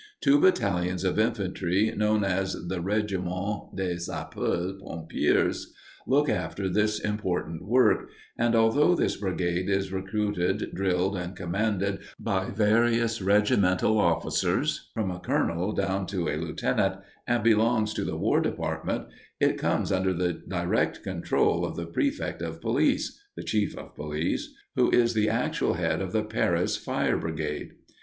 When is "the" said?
2.69-2.81, 18.03-18.17, 20.13-20.33, 21.75-21.85, 25.13-25.29, 26.11-26.23